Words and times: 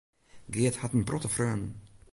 Geart 0.53 0.79
hat 0.81 0.93
in 0.97 1.03
protte 1.09 1.29
freonen. 1.31 1.71